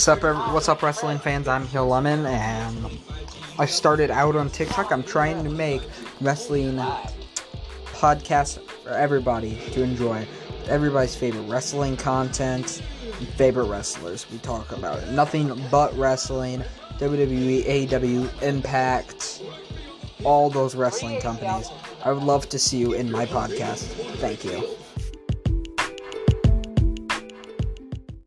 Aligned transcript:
What's 0.00 0.08
up, 0.08 0.54
what's 0.54 0.68
up, 0.70 0.82
wrestling 0.82 1.18
fans? 1.18 1.46
I'm 1.46 1.66
Hill 1.66 1.88
Lemon, 1.88 2.24
and 2.24 2.90
I 3.58 3.66
started 3.66 4.10
out 4.10 4.34
on 4.34 4.48
TikTok. 4.48 4.92
I'm 4.92 5.02
trying 5.02 5.44
to 5.44 5.50
make 5.50 5.82
wrestling 6.22 6.76
podcasts 7.92 8.66
for 8.82 8.92
everybody 8.92 9.58
to 9.72 9.82
enjoy. 9.82 10.26
Everybody's 10.68 11.14
favorite 11.14 11.42
wrestling 11.42 11.98
content, 11.98 12.80
favorite 13.36 13.66
wrestlers. 13.66 14.24
We 14.30 14.38
talk 14.38 14.72
about 14.72 15.00
it. 15.00 15.10
Nothing 15.10 15.62
but 15.70 15.94
wrestling. 15.98 16.64
WWE, 16.92 17.66
AEW, 17.66 18.42
Impact, 18.42 19.42
all 20.24 20.48
those 20.48 20.74
wrestling 20.74 21.20
companies. 21.20 21.68
I 22.06 22.12
would 22.12 22.22
love 22.22 22.48
to 22.48 22.58
see 22.58 22.78
you 22.78 22.94
in 22.94 23.12
my 23.12 23.26
podcast. 23.26 23.82
Thank 24.16 24.46
you. 24.46 24.66